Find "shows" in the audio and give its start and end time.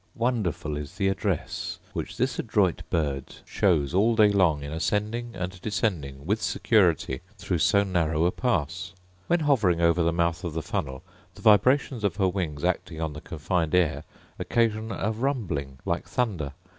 3.45-3.93